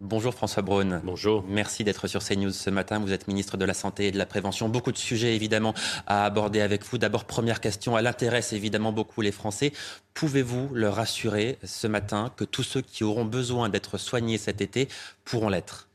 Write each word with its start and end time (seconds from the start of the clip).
Bonjour 0.00 0.32
François 0.32 0.62
Braun. 0.62 1.00
Bonjour. 1.02 1.44
Merci 1.48 1.82
d'être 1.82 2.06
sur 2.06 2.22
CNews 2.22 2.52
ce 2.52 2.70
matin. 2.70 3.00
Vous 3.00 3.12
êtes 3.12 3.26
ministre 3.26 3.56
de 3.56 3.64
la 3.64 3.74
Santé 3.74 4.06
et 4.06 4.10
de 4.12 4.18
la 4.18 4.26
Prévention. 4.26 4.68
Beaucoup 4.68 4.92
de 4.92 4.96
sujets 4.96 5.34
évidemment 5.34 5.74
à 6.06 6.24
aborder 6.24 6.60
avec 6.60 6.84
vous. 6.84 6.98
D'abord, 6.98 7.24
première 7.24 7.60
question, 7.60 7.98
elle 7.98 8.06
intéresse 8.06 8.52
évidemment 8.52 8.92
beaucoup 8.92 9.22
les 9.22 9.32
Français. 9.32 9.72
Pouvez-vous 10.14 10.72
leur 10.72 11.00
assurer 11.00 11.58
ce 11.64 11.88
matin 11.88 12.32
que 12.36 12.44
tous 12.44 12.62
ceux 12.62 12.80
qui 12.80 13.02
auront 13.02 13.24
besoin 13.24 13.70
d'être 13.70 13.98
soignés 13.98 14.38
cet 14.38 14.60
été 14.60 14.86
pourront 15.24 15.48
l'être? 15.48 15.88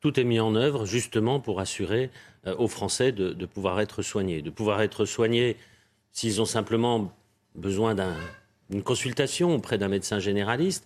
Tout 0.00 0.18
est 0.18 0.24
mis 0.24 0.40
en 0.40 0.56
œuvre 0.56 0.84
justement 0.84 1.38
pour 1.38 1.60
assurer 1.60 2.10
euh, 2.48 2.56
aux 2.56 2.68
Français 2.68 3.12
de, 3.12 3.30
de, 3.34 3.46
pouvoir 3.46 3.80
être 3.80 4.02
soignés. 4.02 4.42
De 4.42 4.50
pouvoir 4.50 4.82
être 4.82 5.04
soignés 5.04 5.56
s'ils 6.10 6.42
ont 6.42 6.44
simplement 6.44 7.14
besoin 7.54 7.94
d'une 8.68 8.82
consultation 8.82 9.54
auprès 9.54 9.78
d'un 9.78 9.88
médecin 9.88 10.18
généraliste 10.18 10.84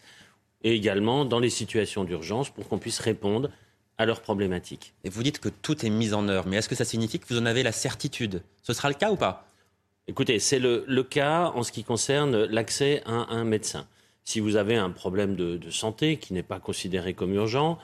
et 0.63 0.75
également 0.75 1.25
dans 1.25 1.39
les 1.39 1.51
situations 1.51 2.05
d'urgence 2.05 2.51
pour 2.51 2.69
qu'on 2.69 2.79
puisse 2.79 3.01
répondre 3.01 3.51
à 3.99 4.07
leurs 4.07 4.21
problématiques. 4.21 4.95
Et 5.05 5.11
vous 5.11 5.23
dites 5.23 5.39
que 5.39 5.49
tout 5.49 5.85
est 5.85 5.91
mis 5.91 6.15
en 6.15 6.29
œuvre, 6.29 6.47
mais 6.49 6.57
est-ce 6.57 6.69
que 6.69 6.75
ça 6.75 6.85
signifie 6.85 7.19
que 7.19 7.27
vous 7.29 7.39
en 7.39 7.47
avez 7.47 7.63
la 7.63 7.73
certitude? 7.73 8.43
Ce 8.63 8.73
sera 8.73 8.89
le 8.89 8.95
cas 8.95 9.11
ou 9.11 9.17
pas? 9.17 9.47
Écoutez, 10.09 10.39
c'est 10.39 10.59
le, 10.59 10.85
le, 10.89 11.03
cas 11.05 11.53
en 11.55 11.63
ce 11.63 11.71
qui 11.71 11.85
concerne 11.85 12.45
l'accès 12.47 13.03
à 13.07 13.33
un 13.33 13.45
médecin. 13.45 13.87
Si 14.25 14.41
vous 14.41 14.57
avez 14.57 14.77
un 14.77 14.91
problème 14.91 15.37
de, 15.37 15.57
de 15.57 15.71
santé 15.71 16.17
qui 16.17 16.33
n'est 16.33 16.43
pas 16.43 16.59
considéré 16.59 17.15
comme 17.15 17.35
urgent, 17.35 17.79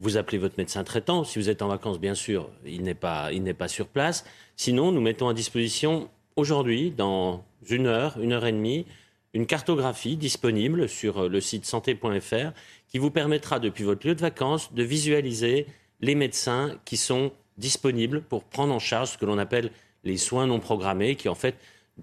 vous 0.00 0.16
appelez 0.16 0.38
votre 0.38 0.56
médecin 0.58 0.84
traitant. 0.84 1.24
Si 1.24 1.38
vous 1.38 1.48
êtes 1.48 1.62
en 1.62 1.68
vacances, 1.68 1.98
bien 1.98 2.14
sûr, 2.14 2.50
il 2.66 2.82
n'est 2.82 2.94
pas, 2.94 3.32
il 3.32 3.42
n'est 3.42 3.54
pas 3.54 3.68
sur 3.68 3.86
place. 3.88 4.24
Sinon, 4.56 4.92
nous 4.92 5.00
mettons 5.00 5.28
à 5.28 5.34
disposition 5.34 6.10
aujourd'hui, 6.36 6.90
dans 6.90 7.44
une 7.68 7.86
heure, 7.86 8.18
une 8.20 8.32
heure 8.32 8.44
et 8.46 8.52
demie, 8.52 8.86
une 9.36 9.46
cartographie 9.46 10.16
disponible 10.16 10.88
sur 10.88 11.24
euh, 11.24 11.28
le 11.28 11.42
site 11.42 11.66
santé.fr 11.66 12.52
qui 12.88 12.98
vous 12.98 13.10
permettra, 13.10 13.60
depuis 13.60 13.84
votre 13.84 14.06
lieu 14.06 14.14
de 14.14 14.20
vacances, 14.20 14.72
de 14.72 14.82
visualiser 14.82 15.66
les 16.00 16.14
médecins 16.14 16.78
qui 16.86 16.96
sont 16.96 17.32
disponibles 17.58 18.22
pour 18.22 18.44
prendre 18.44 18.72
en 18.72 18.78
charge 18.78 19.10
ce 19.10 19.18
que 19.18 19.26
l'on 19.26 19.36
appelle 19.36 19.70
les 20.04 20.16
soins 20.16 20.46
non 20.46 20.58
programmés, 20.58 21.16
qui 21.16 21.28
en 21.28 21.34
fait 21.34 21.56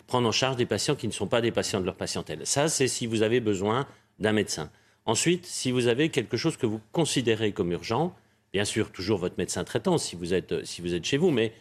prennent 0.05 0.27
en 0.27 0.31
charge 0.31 0.57
des 0.57 0.67
patients 0.67 0.95
qui 0.95 1.07
ne 1.07 1.11
sont 1.11 1.25
pas 1.25 1.41
des 1.41 1.51
patients 1.51 1.79
de 1.79 1.85
leur 1.85 1.95
patientèle. 1.95 2.41
Ça, 2.45 2.67
c'est 2.67 2.87
si 2.87 3.07
vous 3.07 3.23
avez 3.23 3.39
besoin 3.39 3.87
d'un 4.19 4.31
médecin. 4.31 4.69
Ensuite, 5.05 5.47
si 5.47 5.71
vous 5.71 5.87
avez 5.87 6.09
quelque 6.09 6.37
chose 6.37 6.55
que 6.55 6.67
vous 6.67 6.81
considérez 6.91 7.51
comme 7.51 7.71
urgent, 7.71 8.15
bien 8.51 8.63
sûr, 8.63 8.91
toujours 8.91 9.17
votre 9.17 9.39
médecin 9.39 9.63
traitant 9.63 9.97
si 9.97 10.15
vous 10.15 10.35
êtes, 10.35 10.65
si 10.65 10.81
vous 10.81 10.93
êtes 10.93 11.05
chez 11.05 11.17
vous, 11.17 11.31
mais 11.31 11.51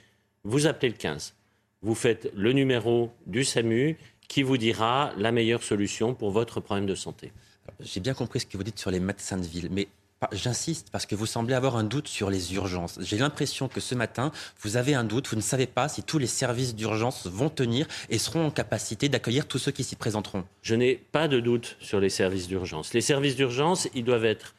vous 0.44 0.66
appelez 0.66 0.91
le 0.91 0.99
15. 0.99 1.34
Vous 1.81 1.94
faites 1.94 2.31
le 2.34 2.53
numéro 2.53 3.11
du 3.27 3.43
SAMU 3.43 3.97
qui 4.32 4.43
vous 4.43 4.56
dira 4.56 5.12
la 5.19 5.31
meilleure 5.31 5.62
solution 5.62 6.15
pour 6.15 6.31
votre 6.31 6.59
problème 6.59 6.87
de 6.87 6.94
santé. 6.94 7.32
J'ai 7.81 8.00
bien 8.00 8.15
compris 8.15 8.41
ce 8.41 8.47
que 8.47 8.56
vous 8.56 8.65
dites 8.65 8.78
sur 8.78 8.91
les 8.91 8.98
médecins 8.98 9.37
de 9.37 9.47
ville, 9.47 9.69
mais 9.70 9.88
J'insiste 10.31 10.88
parce 10.91 11.04
que 11.04 11.16
vous 11.16 11.26
semblez 11.26 11.53
avoir 11.53 11.76
un 11.76 11.82
doute 11.82 12.06
sur 12.06 12.31
les 12.31 12.54
urgences. 12.54 12.97
J'ai 13.03 13.19
l'impression 13.19 13.66
que 13.66 13.81
ce 13.81 13.97
matin, 13.97 14.31
vous 14.60 14.76
avez 14.76 14.94
un 14.94 15.03
doute, 15.03 15.26
vous 15.26 15.37
ne 15.37 15.43
savez 15.43 15.66
pas 15.66 15.88
si 15.88 16.04
tous 16.04 16.19
les 16.19 16.28
services 16.28 16.76
d'urgence 16.76 17.26
vont 17.26 17.50
tenir 17.50 17.88
et 18.09 18.19
seront 18.19 18.47
en 18.47 18.50
capacité 18.53 19.09
d'accueillir 19.09 19.48
tous 19.48 19.59
ceux 19.59 19.72
qui 19.72 19.82
s'y 19.82 19.97
présenteront. 19.97 20.44
Je 20.62 20.76
n'ai 20.76 20.94
pas 20.94 21.26
de 21.26 21.41
doute 21.41 21.76
sur 21.81 21.99
les 21.99 22.09
services 22.09 22.47
d'urgence. 22.47 22.94
Les 22.94 23.00
services 23.00 23.34
d'urgence, 23.34 23.88
ils 23.94 24.04
doivent 24.04 24.25
être 24.25 24.54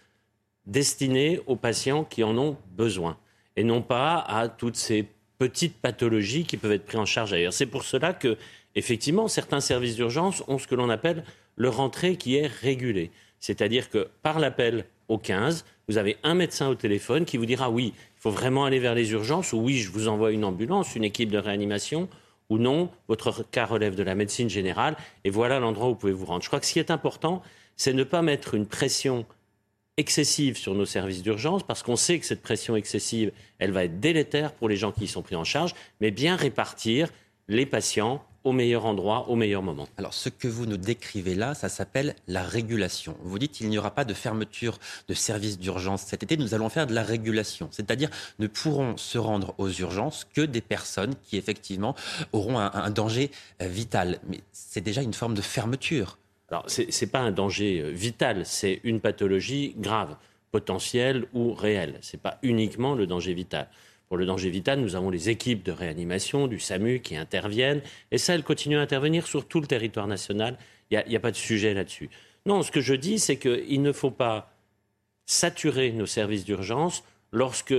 destinés 0.66 1.40
aux 1.48 1.56
patients 1.56 2.04
qui 2.04 2.26
en 2.26 2.38
ont 2.38 2.58
besoin 2.76 3.18
et 3.56 3.64
non 3.64 3.82
pas 3.82 4.18
à 4.20 4.50
toutes 4.50 4.76
ces 4.76 5.08
petites 5.40 5.78
pathologies 5.78 6.44
qui 6.44 6.58
peuvent 6.58 6.74
être 6.74 6.86
prises 6.86 7.00
en 7.00 7.06
charge 7.06 7.32
ailleurs. 7.32 7.54
C'est 7.54 7.66
pour 7.66 7.84
cela 7.84 8.14
que 8.14 8.38
effectivement, 8.76 9.28
certains 9.28 9.60
services 9.60 9.96
d'urgence 9.96 10.44
ont 10.48 10.58
ce 10.58 10.68
que 10.68 10.76
l'on 10.76 10.90
appelle 10.90 11.24
le 11.56 11.70
rentrée 11.70 12.16
qui 12.16 12.36
est 12.36 12.48
régulé. 12.48 13.12
C'est-à-dire 13.40 13.90
que 13.90 14.10
par 14.22 14.40
l'appel 14.40 14.86
au 15.08 15.18
15, 15.18 15.66
vous 15.88 15.98
avez 15.98 16.18
un 16.24 16.34
médecin 16.34 16.70
au 16.70 16.76
téléphone 16.76 17.26
qui 17.26 17.38
vous 17.38 17.46
dira 17.46 17.70
oui, 17.70 17.94
il 17.96 18.22
faut 18.22 18.32
vraiment 18.32 18.66
aller 18.66 18.80
vers 18.80 18.96
les 18.96 19.12
urgences, 19.12 19.54
ou 19.54 19.58
oui, 19.58 19.78
je 19.78 19.92
vous 19.92 20.08
envoie 20.08 20.32
une 20.32 20.46
ambulance, 20.46 20.96
une 20.96 21.04
équipe 21.04 21.30
de 21.30 21.38
réanimation, 21.38 22.08
ou 22.50 22.58
non, 22.58 22.90
votre 23.08 23.44
cas 23.50 23.66
relève 23.66 23.96
de 23.96 24.04
la 24.04 24.16
médecine 24.16 24.50
générale, 24.50 24.96
et 25.24 25.30
voilà 25.30 25.60
l'endroit 25.60 25.88
où 25.88 25.90
vous 25.90 25.96
pouvez 25.96 26.14
vous 26.14 26.26
rendre. 26.26 26.42
Je 26.42 26.48
crois 26.48 26.60
que 26.60 26.66
ce 26.66 26.74
qui 26.74 26.80
est 26.80 26.92
important, 26.92 27.42
c'est 27.76 27.94
ne 27.94 28.04
pas 28.04 28.22
mettre 28.22 28.54
une 28.54 28.66
pression 28.66 29.26
excessive 29.98 30.58
sur 30.58 30.74
nos 30.74 30.86
services 30.86 31.22
d'urgence, 31.22 31.64
parce 31.64 31.84
qu'on 31.84 31.96
sait 31.96 32.20
que 32.20 32.26
cette 32.26 32.42
pression 32.42 32.76
excessive, 32.76 33.32
elle 33.60 33.72
va 33.72 33.84
être 33.84 34.00
délétère 34.00 34.54
pour 34.54 34.70
les 34.70 34.76
gens 34.76 34.92
qui 34.92 35.04
y 35.04 35.08
sont 35.08 35.22
pris 35.22 35.36
en 35.36 35.44
charge, 35.44 35.76
mais 36.00 36.12
bien 36.12 36.36
répartir 36.36 37.10
les 37.48 37.66
patients 37.66 38.24
au 38.44 38.52
meilleur 38.52 38.86
endroit, 38.86 39.30
au 39.30 39.36
meilleur 39.36 39.62
moment. 39.62 39.88
Alors, 39.98 40.14
ce 40.14 40.30
que 40.30 40.48
vous 40.48 40.66
nous 40.66 40.78
décrivez 40.78 41.36
là, 41.36 41.54
ça 41.54 41.70
s'appelle 41.70 42.16
la 42.28 42.44
régulation. 42.44 43.16
Vous 43.22 43.40
dites 43.40 43.52
qu'il 43.52 43.70
n'y 43.70 43.78
aura 43.78 43.92
pas 43.92 44.06
de 44.06 44.14
fermeture 44.14 44.80
de 45.08 45.14
services 45.14 45.60
d'urgence 45.60 46.04
cet 46.04 46.24
été. 46.24 46.38
Nous 46.38 46.54
allons 46.54 46.70
faire 46.70 46.88
de 46.88 46.94
la 46.94 47.04
régulation. 47.04 47.70
C'est-à-dire, 47.72 48.10
ne 48.40 48.48
pourront 48.48 48.98
se 48.98 49.18
rendre 49.18 49.56
aux 49.58 49.70
urgences 49.70 50.26
que 50.34 50.42
des 50.42 50.62
personnes 50.62 51.16
qui, 51.24 51.38
effectivement, 51.38 51.96
auront 52.32 52.60
un, 52.60 52.72
un 52.74 52.90
danger 52.90 53.32
euh, 53.62 53.68
vital. 53.68 54.20
Mais 54.28 54.42
c'est 54.52 54.82
déjà 54.82 55.02
une 55.02 55.14
forme 55.14 55.36
de 55.36 55.42
fermeture. 55.42 56.18
Alors, 56.50 56.66
ce 56.68 56.82
n'est 56.82 57.12
pas 57.12 57.20
un 57.20 57.32
danger 57.32 57.82
euh, 57.82 57.90
vital, 57.90 58.46
c'est 58.46 58.80
une 58.84 59.00
pathologie 59.00 59.74
grave, 59.78 60.16
potentielle 60.52 61.26
ou 61.34 61.54
réelle. 61.54 61.98
Ce 62.02 62.16
n'est 62.16 62.22
pas 62.22 62.38
uniquement 62.44 62.94
le 62.94 63.08
danger 63.08 63.34
vital. 63.34 63.68
Pour 64.14 64.20
le 64.20 64.28
danger 64.28 64.52
vital, 64.52 64.80
nous 64.80 64.96
avons 64.96 65.10
les 65.10 65.32
équipes 65.32 65.64
de 65.64 65.72
réanimation 65.72 66.46
du 66.46 66.60
SAMU 66.60 67.00
qui 67.00 67.16
interviennent, 67.16 67.82
et 68.12 68.20
ça, 68.20 68.36
elles 68.36 68.44
continuent 68.44 68.78
à 68.78 68.82
intervenir 68.82 69.26
sur 69.26 69.48
tout 69.48 69.60
le 69.60 69.66
territoire 69.66 70.06
national. 70.06 70.56
Il 70.92 71.04
n'y 71.08 71.16
a, 71.16 71.18
a, 71.18 71.20
pas 71.20 71.32
de 71.32 71.36
sujet 71.36 71.74
là-dessus. 71.74 72.12
Non, 72.46 72.62
ce 72.62 72.70
que 72.70 72.80
je 72.80 72.94
dis, 72.94 73.18
c'est 73.18 73.38
qu'il 73.38 73.82
ne 73.82 73.92
faut 73.92 74.12
pas 74.12 74.54
saturer 75.26 75.92
nos 75.94 76.06
services 76.06 76.46
d'urgence 76.46 77.04
lorsque 77.32 77.74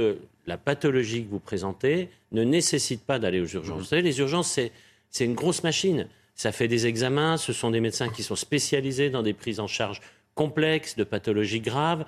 la 0.49 0.59
pathologie 0.59 1.25
que 1.25 1.31
vous 1.31 1.39
présentez 1.39 2.09
ne 2.33 2.43
nécessite 2.43 3.05
pas 3.05 3.21
d'aller 3.21 3.39
aux 3.39 3.47
urgences. 3.47 3.79
Vous 3.79 3.85
savez, 3.85 4.03
les 4.03 4.19
urgences, 4.19 4.59
c'est 5.11 5.25
une 5.25 5.35
grosse 5.35 5.63
machine. 5.63 6.09
Ça 6.35 6.51
fait 6.51 6.67
des 6.67 6.89
examens, 6.89 7.37
ce 7.37 7.53
sont 7.53 7.71
des 7.71 7.79
médecins 7.79 8.09
qui 8.09 8.25
sont 8.25 8.35
spécialisés 8.35 9.09
dans 9.09 9.23
des 9.23 9.35
prises 9.35 9.61
en 9.61 9.69
charge 9.69 10.01
complexes 10.35 10.97
de 10.97 11.05
pathologies 11.05 11.61
graves. 11.61 12.05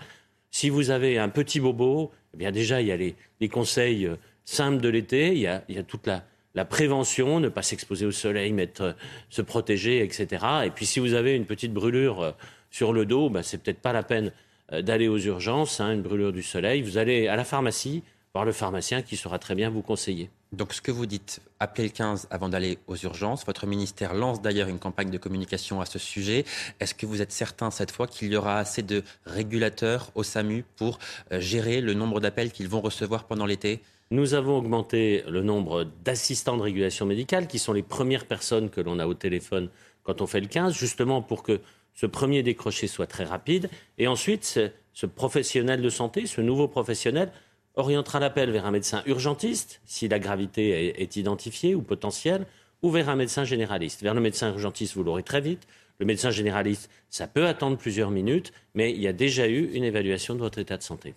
Si 0.58 0.70
vous 0.70 0.88
avez 0.88 1.18
un 1.18 1.28
petit 1.28 1.60
bobo, 1.60 2.12
eh 2.32 2.38
bien 2.38 2.50
déjà, 2.50 2.80
il 2.80 2.86
y 2.86 2.90
a 2.90 2.96
les, 2.96 3.14
conseils 3.50 4.06
euh, 4.06 4.16
simples 4.46 4.80
de 4.80 4.88
l'été, 4.88 5.34
il, 5.34 5.40
y 5.40 5.46
a 5.46 5.82
toute 5.86 6.06
la, 6.06 6.24
la 6.54 6.64
prévention, 6.64 7.40
ne 7.40 7.50
pas 7.50 7.60
s'exposer 7.60 8.06
au 8.06 8.10
soleil, 8.10 8.54
mettre, 8.54 8.82
euh, 8.82 8.92
se 9.28 9.42
protéger, 9.42 10.02
etc. 10.02 10.46
Et 10.64 10.70
puis 10.70 10.86
si 10.86 10.98
vous 10.98 11.12
avez 11.12 11.34
une 11.34 11.44
petite 11.44 11.74
brûlure 11.74 12.22
euh, 12.22 12.32
sur 12.70 12.94
le 12.94 13.04
dos, 13.04 13.28
ben, 13.28 13.42
c'est 13.42 13.62
peut-être 13.62 13.80
pas 13.80 13.92
la 13.92 14.02
peine 14.02 14.32
d'aller 14.72 15.08
aux 15.08 15.18
urgences, 15.18 15.78
hein, 15.78 15.92
une 15.92 16.00
brûlure 16.00 16.32
du 16.32 16.42
soleil. 16.42 16.80
Vous 16.80 16.96
allez 16.96 17.28
à 17.28 17.36
la 17.36 17.44
pharmacie 17.44 18.02
voir 18.36 18.44
le 18.44 18.52
pharmacien 18.52 19.00
qui 19.00 19.16
saura 19.16 19.38
très 19.38 19.54
bien 19.54 19.70
vous 19.70 19.80
conseiller. 19.80 20.28
Donc 20.52 20.74
ce 20.74 20.82
que 20.82 20.90
vous 20.90 21.06
dites, 21.06 21.40
appelez 21.58 21.84
le 21.84 21.90
15 21.90 22.28
avant 22.30 22.50
d'aller 22.50 22.78
aux 22.86 22.94
urgences. 22.96 23.46
Votre 23.46 23.66
ministère 23.66 24.12
lance 24.12 24.42
d'ailleurs 24.42 24.68
une 24.68 24.78
campagne 24.78 25.08
de 25.08 25.16
communication 25.16 25.80
à 25.80 25.86
ce 25.86 25.98
sujet. 25.98 26.44
Est-ce 26.78 26.94
que 26.94 27.06
vous 27.06 27.22
êtes 27.22 27.32
certain 27.32 27.70
cette 27.70 27.90
fois 27.90 28.06
qu'il 28.06 28.30
y 28.30 28.36
aura 28.36 28.58
assez 28.58 28.82
de 28.82 29.02
régulateurs 29.24 30.10
au 30.14 30.22
SAMU 30.22 30.66
pour 30.76 30.98
euh, 31.32 31.40
gérer 31.40 31.80
le 31.80 31.94
nombre 31.94 32.20
d'appels 32.20 32.52
qu'ils 32.52 32.68
vont 32.68 32.82
recevoir 32.82 33.24
pendant 33.24 33.46
l'été? 33.46 33.80
Nous 34.10 34.34
avons 34.34 34.58
augmenté 34.58 35.24
le 35.26 35.42
nombre 35.42 35.84
d'assistants 36.04 36.58
de 36.58 36.62
régulation 36.62 37.06
médicale, 37.06 37.46
qui 37.46 37.58
sont 37.58 37.72
les 37.72 37.82
premières 37.82 38.26
personnes 38.26 38.68
que 38.68 38.82
l'on 38.82 38.98
a 38.98 39.06
au 39.06 39.14
téléphone 39.14 39.70
quand 40.02 40.20
on 40.20 40.26
fait 40.26 40.40
le 40.40 40.46
15, 40.46 40.74
justement 40.74 41.22
pour 41.22 41.42
que 41.42 41.62
ce 41.94 42.04
premier 42.04 42.42
décroché 42.42 42.86
soit 42.86 43.06
très 43.06 43.24
rapide. 43.24 43.70
Et 43.96 44.06
ensuite, 44.06 44.60
ce 44.92 45.06
professionnel 45.06 45.80
de 45.80 45.88
santé, 45.88 46.26
ce 46.26 46.42
nouveau 46.42 46.68
professionnel, 46.68 47.32
orientera 47.76 48.18
l'appel 48.18 48.50
vers 48.50 48.66
un 48.66 48.70
médecin 48.70 49.02
urgentiste, 49.06 49.80
si 49.84 50.08
la 50.08 50.18
gravité 50.18 51.00
est, 51.00 51.16
identifiée 51.16 51.74
ou 51.74 51.82
potentielle, 51.82 52.46
ou 52.82 52.90
vers 52.90 53.08
un 53.08 53.16
médecin 53.16 53.44
généraliste. 53.44 54.02
Vers 54.02 54.14
le 54.14 54.20
médecin 54.20 54.48
urgentiste, 54.48 54.94
vous 54.94 55.04
l'aurez 55.04 55.22
très 55.22 55.40
vite. 55.40 55.66
Le 55.98 56.06
médecin 56.06 56.30
généraliste, 56.30 56.90
ça 57.10 57.26
peut 57.26 57.46
attendre 57.46 57.78
plusieurs 57.78 58.10
minutes, 58.10 58.52
mais 58.74 58.90
il 58.90 59.00
y 59.00 59.08
a 59.08 59.12
déjà 59.12 59.48
eu 59.48 59.70
une 59.72 59.84
évaluation 59.84 60.34
de 60.34 60.40
votre 60.40 60.58
état 60.58 60.76
de 60.76 60.82
santé. 60.82 61.14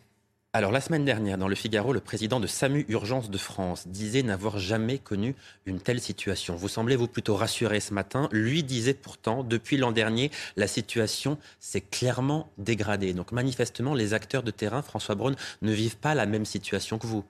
Alors 0.51 0.71
la 0.71 0.81
semaine 0.81 1.05
dernière, 1.05 1.37
dans 1.37 1.47
le 1.47 1.53
Figaro, 1.53 1.93
le 1.93 1.99
président 1.99 2.39
de 2.39 2.47
SAMU 2.47 2.83
Urgence 2.89 3.29
de 3.29 3.37
France 3.37 3.87
disait 3.87 4.23
n'avoir 4.23 4.57
jamais 4.57 4.97
connu 4.97 5.35
une 5.67 5.79
telle 5.79 5.99
situation. 5.99 6.55
Vous 6.55 6.67
semblez 6.67 6.95
vous 6.95 7.07
plutôt 7.07 7.35
rassuré 7.35 7.79
ce 7.79 7.93
matin? 7.93 8.27
Lui 8.31 8.63
disait 8.63 8.95
pourtant, 8.95 9.43
depuis 9.43 9.77
l'an 9.77 9.91
dernier, 9.91 10.31
la 10.57 10.65
situation 10.65 11.37
s'est 11.59 11.81
clairement 11.81 12.49
dégradée. 12.57 13.13
Donc 13.13 13.31
manifestement, 13.31 13.93
les 13.93 14.15
acteurs 14.15 14.41
de 14.41 14.49
terrain, 14.49 14.81
François 14.81 15.13
Braun, 15.13 15.35
ne 15.61 15.71
vivent 15.71 15.97
pas 15.97 16.15
la 16.15 16.25
même 16.25 16.45
situation 16.45 16.97
que 16.97 17.05
vous. 17.05 17.23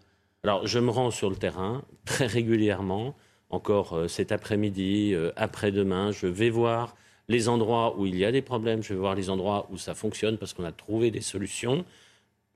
Alors 0.45 0.65
je 0.65 0.79
me 0.79 0.89
rends 0.89 1.11
sur 1.11 1.29
le 1.29 1.35
terrain 1.35 1.83
très 2.05 2.25
régulièrement, 2.25 3.15
encore 3.49 3.97
euh, 3.97 4.07
cet 4.07 4.31
après-midi, 4.31 5.13
euh, 5.13 5.33
après-demain, 5.35 6.13
je 6.13 6.27
vais 6.27 6.49
voir 6.49 6.95
les 7.27 7.49
endroits 7.49 7.99
où 7.99 8.05
il 8.05 8.15
y 8.15 8.23
a 8.23 8.31
des 8.31 8.41
problèmes, 8.41 8.81
je 8.81 8.93
vais 8.93 8.99
voir 8.99 9.13
les 9.13 9.29
endroits 9.29 9.67
où 9.71 9.77
ça 9.77 9.93
fonctionne 9.93 10.37
parce 10.37 10.53
qu'on 10.53 10.63
a 10.63 10.71
trouvé 10.71 11.11
des 11.11 11.19
solutions. 11.19 11.83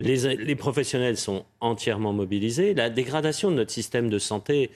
Les, 0.04 0.56
professionnels 0.56 1.18
sont 1.18 1.46
entièrement 1.60 2.14
mobilisés. 2.14 2.74
La 2.74 2.90
dégradation 2.90 3.50
de 3.52 3.56
notre 3.56 3.72
système 3.72 4.10
de 4.10 4.20
santé, 4.20 4.70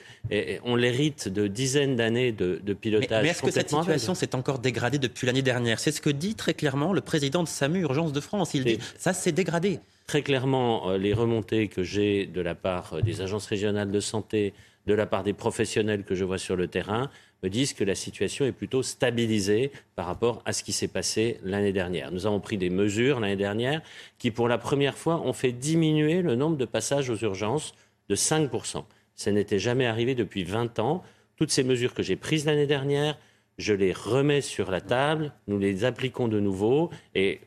on 0.64 0.74
l'hérite 0.74 1.28
de 1.28 1.46
dizaines 1.46 1.96
d'années 1.96 2.32
de, 2.32 2.72
pilotage. 2.72 3.22
Mais, 3.22 3.30
est-ce 3.30 3.42
que 3.42 3.50
cette 3.50 3.70
situation 3.70 4.14
s'est 4.14 4.34
encore 4.34 4.58
dégradée 4.58 4.98
depuis 4.98 5.26
l'année 5.26 5.42
dernière? 5.42 5.78
C'est 5.80 5.92
ce 5.92 6.00
que 6.00 6.10
dit 6.10 6.34
très 6.34 6.54
clairement 6.54 6.92
le 6.92 7.00
président 7.00 7.42
de 7.42 7.48
SAMU 7.48 7.80
Urgence 7.80 8.12
de 8.12 8.20
France. 8.20 8.54
Il 8.54 8.64
dit 8.64 8.78
ça 8.98 9.12
s'est 9.12 9.32
dégradé. 9.32 9.80
Très 10.08 10.22
clairement, 10.22 10.88
euh, 10.88 10.96
les 10.96 11.12
remontées 11.12 11.68
que 11.68 11.82
j'ai 11.82 12.24
de 12.24 12.40
la 12.40 12.54
part 12.54 12.94
euh, 12.94 13.02
des 13.02 13.20
agences 13.20 13.44
régionales 13.44 13.90
de 13.90 14.00
santé, 14.00 14.54
de 14.88 14.94
la 14.94 15.06
part 15.06 15.22
des 15.22 15.34
professionnels 15.34 16.02
que 16.02 16.14
je 16.14 16.24
vois 16.24 16.38
sur 16.38 16.56
le 16.56 16.66
terrain, 16.66 17.10
me 17.42 17.50
disent 17.50 17.74
que 17.74 17.84
la 17.84 17.94
situation 17.94 18.46
est 18.46 18.52
plutôt 18.52 18.82
stabilisée 18.82 19.70
par 19.94 20.06
rapport 20.06 20.42
à 20.46 20.54
ce 20.54 20.64
qui 20.64 20.72
s'est 20.72 20.88
passé 20.88 21.38
l'année 21.44 21.74
dernière. 21.74 22.10
Nous 22.10 22.26
avons 22.26 22.40
pris 22.40 22.56
des 22.56 22.70
mesures 22.70 23.20
l'année 23.20 23.36
dernière 23.36 23.82
qui, 24.18 24.30
pour 24.30 24.48
la 24.48 24.56
première 24.56 24.96
fois, 24.96 25.20
ont 25.20 25.34
fait 25.34 25.52
diminuer 25.52 26.22
le 26.22 26.36
nombre 26.36 26.56
de 26.56 26.64
passages 26.64 27.10
aux 27.10 27.18
urgences 27.18 27.74
de 28.08 28.16
5%. 28.16 28.82
Ça 29.14 29.30
n'était 29.30 29.58
jamais 29.58 29.84
arrivé 29.84 30.14
depuis 30.14 30.42
20 30.42 30.78
ans. 30.78 31.04
Toutes 31.36 31.52
ces 31.52 31.64
mesures 31.64 31.92
que 31.92 32.02
j'ai 32.02 32.16
prises 32.16 32.46
l'année 32.46 32.66
dernière, 32.66 33.18
je 33.58 33.74
les 33.74 33.92
remets 33.92 34.40
sur 34.40 34.70
la 34.70 34.80
table, 34.80 35.32
nous 35.48 35.58
les 35.58 35.84
appliquons 35.84 36.28
de 36.28 36.40
nouveau 36.40 36.90
et 37.14 37.40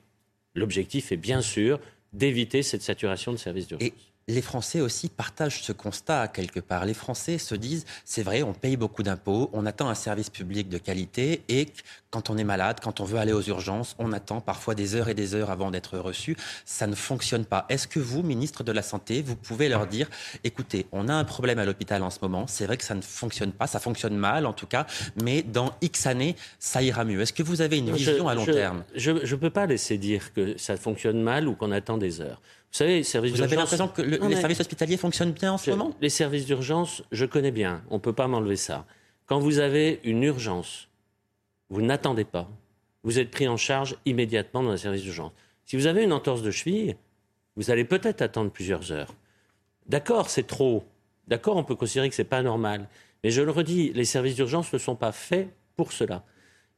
l'objectif 0.53 1.11
est 1.11 1.17
bien 1.17 1.41
sûr 1.41 1.79
d'éviter 2.13 2.61
cette 2.61 2.83
saturation 2.83 3.31
de 3.31 3.37
services 3.37 3.67
d'urgence 3.67 4.10
les 4.27 4.41
Français 4.41 4.81
aussi 4.81 5.09
partagent 5.09 5.61
ce 5.61 5.71
constat 5.71 6.27
quelque 6.27 6.59
part. 6.59 6.85
Les 6.85 6.93
Français 6.93 7.37
se 7.37 7.55
disent, 7.55 7.85
c'est 8.05 8.23
vrai, 8.23 8.43
on 8.43 8.53
paye 8.53 8.77
beaucoup 8.77 9.03
d'impôts, 9.03 9.49
on 9.53 9.65
attend 9.65 9.89
un 9.89 9.95
service 9.95 10.29
public 10.29 10.69
de 10.69 10.77
qualité 10.77 11.43
et 11.49 11.67
quand 12.11 12.29
on 12.29 12.37
est 12.37 12.43
malade, 12.43 12.79
quand 12.81 12.99
on 12.99 13.05
veut 13.05 13.19
aller 13.19 13.33
aux 13.33 13.41
urgences, 13.41 13.95
on 13.97 14.11
attend 14.11 14.41
parfois 14.41 14.75
des 14.75 14.95
heures 14.95 15.09
et 15.09 15.13
des 15.13 15.33
heures 15.33 15.49
avant 15.49 15.71
d'être 15.71 15.97
reçu. 15.97 16.35
Ça 16.65 16.87
ne 16.87 16.95
fonctionne 16.95 17.45
pas. 17.45 17.65
Est-ce 17.69 17.87
que 17.87 17.99
vous, 17.99 18.21
ministre 18.21 18.63
de 18.63 18.71
la 18.71 18.81
Santé, 18.81 19.21
vous 19.21 19.35
pouvez 19.35 19.69
leur 19.69 19.87
dire, 19.87 20.09
écoutez, 20.43 20.87
on 20.91 21.07
a 21.07 21.13
un 21.13 21.23
problème 21.23 21.59
à 21.59 21.65
l'hôpital 21.65 22.03
en 22.03 22.09
ce 22.09 22.19
moment, 22.21 22.47
c'est 22.47 22.65
vrai 22.65 22.77
que 22.77 22.83
ça 22.83 22.95
ne 22.95 23.01
fonctionne 23.01 23.51
pas, 23.51 23.67
ça 23.67 23.79
fonctionne 23.79 24.15
mal 24.15 24.45
en 24.45 24.53
tout 24.53 24.67
cas, 24.67 24.85
mais 25.21 25.41
dans 25.41 25.73
X 25.81 26.05
années, 26.05 26.35
ça 26.59 26.81
ira 26.81 27.05
mieux. 27.05 27.21
Est-ce 27.21 27.33
que 27.33 27.43
vous 27.43 27.61
avez 27.61 27.77
une 27.77 27.91
vision 27.91 28.27
à 28.27 28.35
long 28.35 28.45
terme? 28.45 28.83
Je 28.95 29.11
ne 29.11 29.35
peux 29.35 29.49
pas 29.49 29.65
laisser 29.65 29.97
dire 29.97 30.33
que 30.33 30.57
ça 30.57 30.77
fonctionne 30.77 31.21
mal 31.21 31.47
ou 31.47 31.55
qu'on 31.55 31.71
attend 31.71 31.97
des 31.97 32.21
heures. 32.21 32.41
Vous 32.71 32.77
savez, 32.77 32.97
les 32.97 33.03
services 33.03 33.33
Vous 33.33 33.41
avez 33.41 33.57
l'impression 33.57 33.89
que 33.89 34.01
les 34.01 34.35
services 34.37 34.61
hospitaliers 34.61 34.95
fonctionnent 34.95 35.33
bien 35.33 35.53
en 35.53 35.57
ce 35.57 35.71
moment? 35.71 35.93
Les 35.99 36.09
services 36.09 36.45
d'urgence, 36.45 37.03
je 37.11 37.25
connais 37.25 37.51
bien. 37.51 37.83
On 37.89 37.95
ne 37.95 37.99
peut 37.99 38.13
pas 38.13 38.27
m'enlever 38.27 38.55
ça. 38.55 38.85
Quand 39.25 39.39
vous 39.39 39.59
avez 39.59 39.99
une 40.05 40.23
urgence, 40.23 40.87
vous 41.69 41.81
n'attendez 41.81 42.23
pas. 42.23 42.49
Vous 43.03 43.19
êtes 43.19 43.29
pris 43.29 43.47
en 43.47 43.57
charge 43.57 43.97
immédiatement 44.05 44.63
dans 44.63 44.71
un 44.71 44.77
service 44.77 45.03
d'urgence. 45.03 45.33
Si 45.65 45.75
vous 45.75 45.87
avez 45.87 46.03
une 46.03 46.13
entorse 46.13 46.43
de 46.43 46.51
cheville, 46.51 46.95
vous 47.57 47.71
allez 47.71 47.83
peut-être 47.83 48.21
attendre 48.21 48.51
plusieurs 48.51 48.93
heures. 48.93 49.13
D'accord, 49.87 50.29
c'est 50.29 50.47
trop. 50.47 50.85
D'accord, 51.27 51.57
on 51.57 51.65
peut 51.65 51.75
considérer 51.75 52.07
que 52.09 52.15
ce 52.15 52.21
n'est 52.21 52.27
pas 52.27 52.41
normal. 52.41 52.87
Mais 53.23 53.31
je 53.31 53.41
le 53.41 53.51
redis, 53.51 53.91
les 53.93 54.05
services 54.05 54.35
d'urgence 54.35 54.71
ne 54.71 54.77
sont 54.77 54.95
pas 54.95 55.11
faits 55.11 55.49
pour 55.75 55.91
cela. 55.91 56.23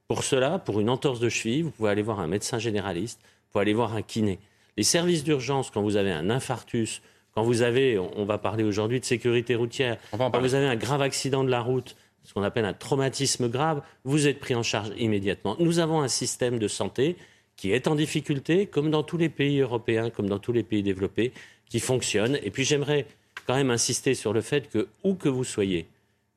Pour 0.07 0.23
cela, 0.23 0.57
pour 0.57 0.79
une 0.79 0.89
entorse 0.89 1.19
de 1.19 1.29
cheville, 1.29 1.61
vous 1.61 1.71
pouvez 1.71 1.91
aller 1.91 2.01
voir 2.01 2.19
un 2.19 2.27
médecin 2.27 2.57
généraliste, 2.57 3.19
vous 3.21 3.51
pouvez 3.51 3.61
aller 3.61 3.73
voir 3.73 3.93
un 3.93 4.01
kiné. 4.01 4.39
Les 4.77 4.83
services 4.83 5.23
d'urgence, 5.23 5.69
quand 5.69 5.81
vous 5.81 5.97
avez 5.97 6.11
un 6.11 6.29
infarctus, 6.29 7.01
quand 7.33 7.43
vous 7.43 7.61
avez, 7.61 7.97
on 7.97 8.25
va 8.25 8.37
parler 8.37 8.63
aujourd'hui 8.63 8.99
de 8.99 9.05
sécurité 9.05 9.55
routière, 9.55 9.97
quand 10.11 10.39
vous 10.39 10.55
avez 10.55 10.67
un 10.67 10.75
grave 10.75 11.01
accident 11.01 11.43
de 11.43 11.49
la 11.49 11.61
route, 11.61 11.95
ce 12.23 12.33
qu'on 12.33 12.43
appelle 12.43 12.65
un 12.65 12.73
traumatisme 12.73 13.49
grave, 13.49 13.81
vous 14.03 14.27
êtes 14.27 14.39
pris 14.39 14.55
en 14.55 14.63
charge 14.63 14.91
immédiatement. 14.97 15.55
Nous 15.59 15.79
avons 15.79 16.01
un 16.01 16.07
système 16.07 16.59
de 16.59 16.67
santé 16.67 17.17
qui 17.55 17.71
est 17.71 17.87
en 17.87 17.95
difficulté, 17.95 18.65
comme 18.65 18.89
dans 18.89 19.03
tous 19.03 19.17
les 19.17 19.29
pays 19.29 19.59
européens, 19.59 20.09
comme 20.09 20.27
dans 20.27 20.39
tous 20.39 20.51
les 20.51 20.63
pays 20.63 20.83
développés, 20.83 21.33
qui 21.69 21.79
fonctionne. 21.79 22.39
Et 22.43 22.49
puis 22.49 22.63
j'aimerais 22.63 23.05
quand 23.45 23.55
même 23.55 23.71
insister 23.71 24.13
sur 24.13 24.33
le 24.33 24.41
fait 24.41 24.69
que, 24.69 24.87
où 25.03 25.15
que 25.15 25.29
vous 25.29 25.43
soyez, 25.43 25.87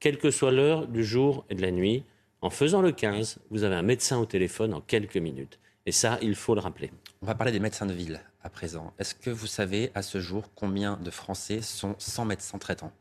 quelle 0.01 0.19
que 0.19 0.31
soit 0.31 0.51
l'heure 0.51 0.87
du 0.87 1.05
jour 1.05 1.45
et 1.51 1.55
de 1.55 1.63
la 1.63 1.71
nuit, 1.71 2.03
en 2.43 2.51
faisant 2.51 2.83
le 2.83 2.93
15, 2.93 3.39
vous 3.51 3.65
avez 3.65 3.75
un 3.75 3.83
médecin 3.83 4.19
au 4.19 4.27
téléphone 4.27 4.75
en 4.75 4.81
quelques 4.81 5.17
minutes. 5.17 5.59
Et 5.87 5.93
ça, 5.93 6.19
il 6.21 6.35
faut 6.35 6.55
le 6.55 6.61
rappeler. 6.61 6.91
On 7.27 7.31
va 7.31 7.35
parler 7.35 7.51
des 7.51 7.59
médecins 7.59 7.87
de 7.87 7.93
ville 7.93 8.21
à 8.45 8.49
présent. 8.49 8.93
Est-ce 9.01 9.13
que 9.13 9.31
vous 9.31 9.49
savez 9.49 9.91
à 9.97 10.03
ce 10.03 10.21
jour 10.21 10.45
combien 10.55 10.97
de 10.99 11.11
Français 11.11 11.61
sont 11.61 11.97
sans 11.99 12.25
médecin 12.25 12.57
traitant? 12.59 12.93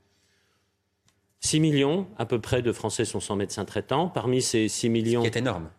6 1.42 1.60
millions 1.60 2.08
à 2.18 2.26
peu 2.26 2.42
près 2.42 2.64
de 2.64 2.72
Français 2.72 3.06
sont 3.06 3.20
sans 3.20 3.36
médecin 3.36 3.66
traitant. 3.66 4.10
Parmi 4.10 4.42
ces 4.42 4.68
6 4.68 4.90
millions... 4.90 5.24
Ce 5.24 5.30
qui 5.30 5.38
est 5.38 5.40
énorme. 5.40 5.70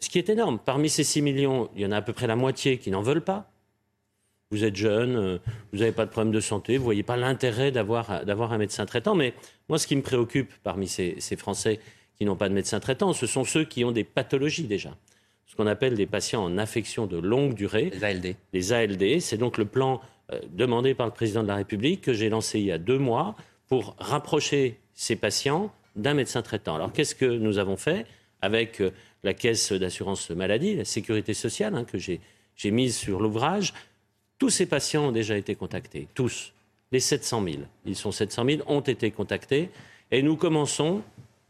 Ce 0.00 0.10
qui 0.10 0.18
est 0.18 0.28
énorme. 0.28 0.58
Parmi 0.58 0.90
ces 0.90 1.04
6 1.04 1.22
millions, 1.22 1.70
il 1.76 1.82
y 1.82 1.86
en 1.86 1.92
a 1.92 1.98
à 1.98 2.02
peu 2.02 2.12
près 2.12 2.26
la 2.26 2.34
moitié 2.34 2.78
qui 2.78 2.90
n'en 2.90 3.02
veulent 3.02 3.22
pas. 3.22 3.52
Vous 4.50 4.64
êtes 4.64 4.74
jeune, 4.74 5.14
euh, 5.14 5.38
vous 5.72 5.78
n'avez 5.78 5.92
pas 5.92 6.06
de 6.06 6.10
problème 6.10 6.34
de 6.34 6.40
santé, 6.40 6.78
vous 6.78 6.82
ne 6.82 6.86
voyez 6.86 7.04
pas 7.04 7.16
l'intérêt 7.16 7.70
d'avoir 7.70 8.10
un 8.10 8.58
médecin 8.58 8.84
traitant. 8.84 9.14
Mais 9.14 9.32
moi, 9.68 9.78
ce 9.78 9.86
qui 9.86 9.94
me 9.94 10.02
préoccupe 10.02 10.52
parmi 10.64 10.88
ces, 10.88 11.20
ces 11.20 11.36
Français 11.36 11.78
qui 12.16 12.24
n'ont 12.24 12.34
pas 12.34 12.48
de 12.48 12.54
médecin 12.54 12.80
traitant, 12.80 13.12
ce 13.12 13.28
sont 13.28 13.44
ceux 13.44 13.64
qui 13.64 13.84
ont 13.84 13.92
des 13.92 14.02
pathologies 14.02 14.66
déjà 14.66 14.90
ce 15.46 15.54
qu'on 15.54 15.66
appelle 15.66 15.94
des 15.94 16.06
patients 16.06 16.44
en 16.44 16.58
affection 16.58 17.06
de 17.06 17.16
longue 17.16 17.54
durée. 17.54 17.90
Les 17.92 18.04
ALD. 18.04 18.36
Les 18.52 18.72
ALD, 18.72 19.20
c'est 19.20 19.38
donc 19.38 19.58
le 19.58 19.64
plan 19.64 20.00
euh, 20.32 20.40
demandé 20.50 20.94
par 20.94 21.06
le 21.06 21.12
président 21.12 21.42
de 21.42 21.48
la 21.48 21.54
République 21.54 22.02
que 22.02 22.12
j'ai 22.12 22.28
lancé 22.28 22.58
il 22.58 22.66
y 22.66 22.72
a 22.72 22.78
deux 22.78 22.98
mois 22.98 23.36
pour 23.68 23.94
rapprocher 23.98 24.78
ces 24.94 25.16
patients 25.16 25.72
d'un 25.94 26.14
médecin 26.14 26.42
traitant. 26.42 26.74
Alors 26.74 26.92
qu'est-ce 26.92 27.14
que 27.14 27.24
nous 27.24 27.58
avons 27.58 27.76
fait 27.76 28.06
avec 28.42 28.80
euh, 28.80 28.90
la 29.22 29.34
caisse 29.34 29.72
d'assurance 29.72 30.30
maladie, 30.30 30.76
la 30.76 30.84
sécurité 30.84 31.32
sociale 31.32 31.74
hein, 31.74 31.84
que 31.84 31.98
j'ai 31.98 32.20
mise 32.70 32.96
sur 32.96 33.20
l'ouvrage? 33.20 33.72
Tous 34.38 34.50
ces 34.50 34.66
patients 34.66 35.08
ont 35.08 35.12
déjà 35.12 35.36
été 35.36 35.54
contactés, 35.54 36.08
tous. 36.14 36.52
Les 36.92 37.00
700 37.00 37.44
000, 37.44 37.56
ils 37.84 37.96
sont 37.96 38.12
700 38.12 38.44
000, 38.48 38.62
ont 38.66 38.80
été 38.80 39.10
contactés. 39.10 39.70
Et 40.10 40.22
nous 40.22 40.36
commençons 40.36 41.02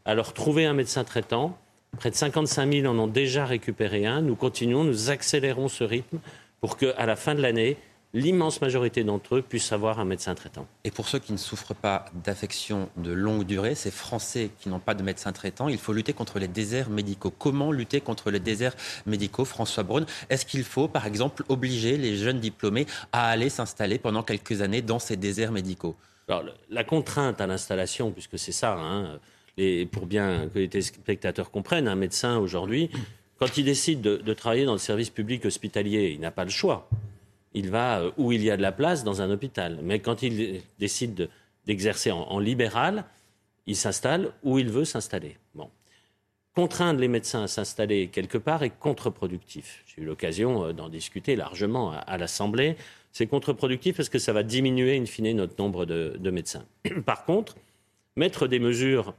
à 0.05 0.15
leur 0.15 0.33
trouver 0.33 0.65
un 0.65 0.73
médecin 0.73 1.03
traitant 1.03 1.57
Près 1.97 2.11
de 2.11 2.15
55 2.15 2.71
000 2.71 2.93
en 2.93 2.99
ont 2.99 3.07
déjà 3.07 3.45
récupéré 3.45 4.05
un. 4.05 4.21
Nous 4.21 4.35
continuons, 4.35 4.83
nous 4.83 5.09
accélérons 5.09 5.67
ce 5.67 5.83
rythme 5.83 6.19
pour 6.59 6.77
qu'à 6.77 7.05
la 7.05 7.15
fin 7.15 7.33
de 7.33 7.41
l'année, 7.41 7.77
l'immense 8.13 8.61
majorité 8.61 9.03
d'entre 9.03 9.35
eux 9.35 9.41
puissent 9.41 9.71
avoir 9.71 9.99
un 9.99 10.05
médecin 10.05 10.35
traitant. 10.35 10.67
Et 10.83 10.91
pour 10.91 11.07
ceux 11.07 11.19
qui 11.19 11.33
ne 11.33 11.37
souffrent 11.37 11.73
pas 11.73 12.05
d'affections 12.23 12.89
de 12.97 13.11
longue 13.11 13.45
durée, 13.45 13.75
ces 13.75 13.91
Français 13.91 14.51
qui 14.59 14.69
n'ont 14.69 14.79
pas 14.79 14.93
de 14.93 15.03
médecin 15.03 15.31
traitant, 15.31 15.69
il 15.69 15.77
faut 15.77 15.93
lutter 15.93 16.13
contre 16.13 16.39
les 16.39 16.47
déserts 16.47 16.89
médicaux. 16.89 17.31
Comment 17.31 17.71
lutter 17.71 18.01
contre 18.01 18.31
les 18.31 18.39
déserts 18.39 18.75
médicaux, 19.05 19.45
François 19.45 19.83
Braun? 19.83 20.05
Est-ce 20.29 20.45
qu'il 20.45 20.63
faut, 20.63 20.87
par 20.87 21.05
exemple, 21.07 21.43
obliger 21.49 21.97
les 21.97 22.15
jeunes 22.15 22.39
diplômés 22.39 22.85
à 23.11 23.29
aller 23.29 23.49
s'installer 23.49 23.97
pendant 23.97 24.23
quelques 24.23 24.61
années 24.61 24.81
dans 24.81 24.99
ces 24.99 25.15
déserts 25.15 25.51
médicaux? 25.51 25.95
Alors, 26.27 26.43
la 26.69 26.83
contrainte 26.83 27.39
à 27.39 27.47
l'installation, 27.47 28.11
puisque 28.11 28.37
c'est 28.37 28.51
ça, 28.51 28.73
hein, 28.73 29.19
et 29.57 29.87
pour 29.87 30.05
bien 30.05 30.49
que 30.53 30.59
les 30.59 30.69
téléspectateurs 30.69 31.49
comprennent, 31.51 31.87
un 31.87 31.95
médecin 31.95 32.37
aujourd'hui, 32.37 32.89
quand 33.37 33.57
il 33.57 33.65
décide 33.65 34.01
de, 34.01 34.33
travailler 34.33 34.65
dans 34.65 34.73
le 34.73 34.77
service 34.77 35.09
public 35.09 35.45
hospitalier, 35.45 36.11
il 36.13 36.19
n'a 36.19 36.31
pas 36.31 36.43
le 36.43 36.49
choix. 36.49 36.89
Il 37.53 37.69
va 37.69 37.99
euh, 37.99 38.11
où 38.17 38.31
il 38.31 38.43
y 38.43 38.51
a 38.51 38.57
de 38.57 38.61
la 38.61 38.71
place 38.71 39.03
dans 39.03 39.21
un 39.21 39.31
hôpital. 39.31 39.79
Mais 39.81 39.99
quand 39.99 40.21
il 40.21 40.61
décide 40.79 41.29
d'exercer 41.65 42.11
en, 42.11 42.39
libéral, 42.39 43.05
il 43.65 43.75
s'installe 43.75 44.31
où 44.43 44.57
il 44.59 44.69
veut 44.69 44.85
s'installer. 44.85 45.37
Bon. 45.53 45.69
Contraindre 46.55 46.99
les 46.99 47.07
médecins 47.07 47.43
à 47.43 47.47
s'installer 47.47 48.07
quelque 48.07 48.37
part 48.37 48.63
est 48.63 48.71
contre-productif. 48.71 49.83
J'ai 49.87 50.01
eu 50.01 50.05
l'occasion 50.05 50.65
euh, 50.65 50.73
d'en 50.73 50.89
discuter 50.89 51.35
largement 51.35 51.91
à, 51.91 52.17
l'Assemblée. 52.17 52.75
C'est 53.11 53.27
contre-productif 53.27 53.97
parce 53.97 54.09
que 54.09 54.19
ça 54.19 54.33
va 54.33 54.43
diminuer, 54.43 54.97
in 54.97 55.05
fine, 55.05 55.35
notre 55.35 55.61
nombre 55.61 55.85
de 55.85 56.31
médecins. 56.31 56.65
Par 57.05 57.25
contre, 57.25 57.55
mettre 58.15 58.47
des 58.47 58.59
mesures 58.59 59.13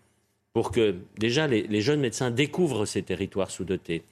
pour 0.59 0.73
que 0.73 0.97
déjà 1.17 1.47
les, 1.47 1.81
jeunes 1.81 2.00
médecins 2.00 2.33
découvrent 2.33 2.85
ces 2.85 3.05
territoires 3.05 3.49
sous-dotés, 3.49 4.03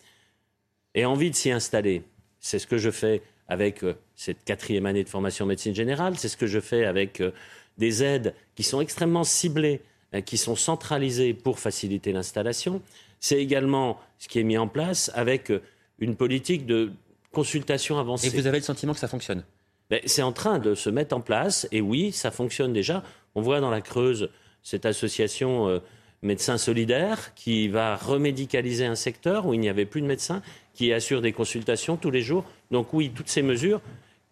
aient 0.94 1.04
envie 1.04 1.28
de 1.28 1.34
s'y 1.34 1.50
installer. 1.50 2.04
C'est 2.38 2.60
ce 2.60 2.68
que 2.68 2.78
je 2.78 2.92
fais 2.92 3.20
avec 3.48 3.82
euh, 3.82 3.94
cette 4.14 4.44
quatrième 4.44 4.86
année 4.86 5.02
de 5.02 5.08
formation 5.08 5.44
en 5.44 5.48
médecine 5.48 5.74
générale. 5.74 6.16
C'est 6.16 6.28
ce 6.28 6.36
que 6.36 6.46
je 6.46 6.60
fais 6.60 6.84
avec 6.84 7.20
euh, 7.20 7.32
des 7.78 8.04
aides 8.04 8.32
qui 8.54 8.62
sont 8.62 8.80
extrêmement 8.80 9.24
ciblées, 9.24 9.82
euh, 10.14 10.20
qui 10.20 10.36
sont 10.36 10.54
centralisées 10.54 11.34
pour 11.34 11.58
faciliter 11.58 12.12
l'installation. 12.12 12.80
C'est 13.18 13.42
également 13.42 13.98
ce 14.20 14.28
qui 14.28 14.38
est 14.38 14.44
mis 14.44 14.56
en 14.56 14.68
place 14.68 15.10
avec 15.16 15.50
une 15.98 16.14
politique 16.14 16.64
de 16.64 16.92
consultation 17.32 17.98
avancée. 17.98 18.28
Et 18.28 18.30
vous 18.30 18.46
avez 18.46 18.58
le 18.58 18.64
sentiment 18.64 18.92
que 18.92 19.00
ça 19.00 19.08
fonctionne? 19.08 19.42
Ben, 19.90 20.00
C'est 20.06 20.22
en 20.22 20.30
train 20.30 20.60
de 20.60 20.76
se 20.76 20.90
mettre 20.90 21.16
en 21.16 21.20
place, 21.20 21.66
et 21.72 21.80
oui, 21.80 22.12
ça 22.12 22.30
fonctionne 22.30 22.72
déjà. 22.72 23.02
On 23.34 23.40
voit 23.40 23.58
dans 23.58 23.70
la 23.70 23.80
Creuse 23.80 24.30
cette 24.62 24.86
association 24.86 25.80
Médecins 26.26 26.58
Solidaires 26.58 27.34
qui 27.34 27.68
va 27.68 27.96
remédicaliser 27.96 28.84
un 28.84 28.94
secteur 28.94 29.46
où 29.46 29.54
il 29.54 29.60
n'y 29.60 29.68
avait 29.68 29.86
plus 29.86 30.02
de 30.02 30.06
médecins, 30.06 30.42
qui 30.74 30.92
assure 30.92 31.22
des 31.22 31.32
consultations 31.32 31.96
tous 31.96 32.10
les 32.10 32.20
jours. 32.20 32.44
Donc 32.70 32.92
oui, 32.92 33.10
toutes 33.14 33.30
ces 33.30 33.42
mesures 33.42 33.80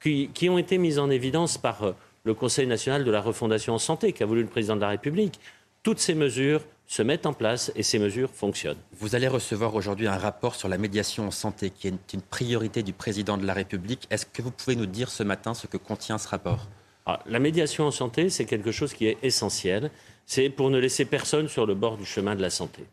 qui, 0.03 0.29
qui 0.35 0.51
ont 0.51 0.59
été 0.59 0.77
mises 0.77 0.99
en 0.99 1.09
évidence 1.09 1.57
par 1.57 1.83
euh, 1.83 1.93
le 2.25 2.35
Conseil 2.35 2.67
national 2.67 3.05
de 3.05 3.11
la 3.11 3.21
refondation 3.23 3.75
en 3.75 3.79
santé 3.79 4.13
qu'a 4.13 4.27
voulu 4.27 4.43
le 4.43 4.49
président 4.49 4.77
de 4.77 4.81
la 4.83 4.89
République, 4.89 5.41
toutes 5.83 6.01
ces 6.01 6.15
mesures 6.15 6.63
se 6.87 7.03
mettent 7.03 7.27
en 7.27 7.33
place 7.33 7.73
et 7.77 7.83
ces 7.83 7.99
mesures 7.99 8.31
fonctionnent. 8.31 8.79
Vous 8.99 9.15
allez 9.15 9.29
recevoir 9.29 9.75
aujourd'hui 9.75 10.07
un 10.07 10.19
rapport 10.19 10.55
sur 10.55 10.69
la 10.69 10.79
médiation 10.79 11.27
en 11.27 11.31
santé 11.31 11.71
qui 11.71 11.89
est 11.89 12.13
une 12.13 12.23
priorité 12.23 12.83
du 12.83 12.93
président 12.93 13.39
de 13.39 13.47
la 13.47 13.55
République. 13.55 14.07
Est-ce 14.11 14.27
que 14.27 14.43
vous 14.43 14.51
pouvez 14.51 14.77
nous 14.77 14.87
dire 14.87 15.11
ce 15.11 15.23
matin 15.23 15.55
ce 15.55 15.67
que 15.67 15.77
contient 15.79 16.19
ce 16.19 16.29
rapport? 16.29 16.69
Ah, 17.07 17.21
La 17.27 17.39
médiation 17.39 17.87
en 17.87 17.91
santé, 17.91 18.31
c'est 18.31 18.45
quelque 18.45 18.73
chose 18.73 18.93
qui 18.93 19.07
est 19.07 19.19
essentiel. 19.23 19.91
C'est 20.27 20.49
pour 20.49 20.71
ne 20.71 20.79
laisser 20.79 21.05
personne 21.05 21.49
sur 21.49 21.67
le 21.67 21.75
bord 21.75 21.97
du 21.97 22.05
chemin 22.05 22.35
de 22.35 22.43
la 22.43 22.51
santé. 22.51 22.85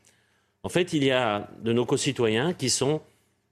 En 0.63 0.69
fait, 0.69 0.93
il 0.93 1.03
y 1.03 1.11
a 1.11 1.49
de 1.63 1.73
nos 1.73 1.85
concitoyens 1.85 2.53
qui 2.53 2.69
sont 2.69 3.01